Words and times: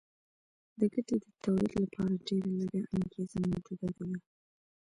د 0.79 0.81
ګټې 0.93 1.15
د 1.23 1.25
تولید 1.43 1.73
لپاره 1.83 2.21
ډېره 2.27 2.49
لږه 2.59 2.81
انګېزه 2.95 3.39
موجوده 3.49 3.87
وه 3.95 4.17